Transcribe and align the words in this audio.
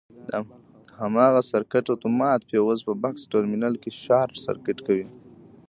د 0.27 0.29
هماغه 0.99 1.41
سرکټ 1.51 1.85
اتومات 1.95 2.39
فیوز 2.49 2.79
په 2.87 2.93
بکس 3.01 3.23
ټرمینل 3.33 3.73
کې 3.81 3.89
شارټ 4.03 4.35
سرکټ 4.45 4.77
کوي. 4.87 5.07